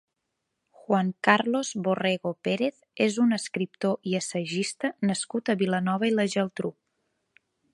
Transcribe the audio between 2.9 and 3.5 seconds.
és un